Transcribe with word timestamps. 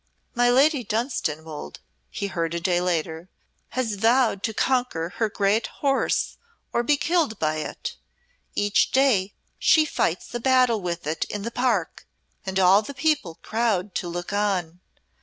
"My 0.33 0.49
Lady 0.49 0.83
Dunstanwolde," 0.83 1.79
he 2.09 2.25
heard 2.25 2.55
a 2.55 2.59
day 2.59 2.81
later, 2.81 3.29
"has 3.77 3.93
vowed 3.93 4.41
to 4.41 4.51
conquer 4.51 5.09
her 5.17 5.29
great 5.29 5.67
horse 5.67 6.37
or 6.73 6.81
be 6.81 6.97
killed 6.97 7.37
by 7.37 7.57
it. 7.57 7.97
Each 8.55 8.89
day 8.89 9.35
she 9.59 9.85
fights 9.85 10.33
a 10.33 10.39
battle 10.39 10.81
with 10.81 11.05
it 11.05 11.25
in 11.25 11.43
the 11.43 11.51
park, 11.51 12.07
and 12.47 12.57
all 12.57 12.81
the 12.81 12.95
people 12.95 13.35
crowd 13.43 13.93
to 13.93 14.07
look 14.09 14.33
on. 14.33 14.79